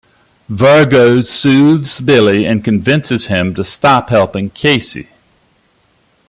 [0.49, 5.09] Virgo soothes Billy and convinces him to stop helping Casey.